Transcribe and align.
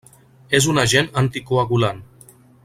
És 0.59 0.67
un 0.71 0.81
agent 0.83 1.11
anticoagulant. 1.23 2.01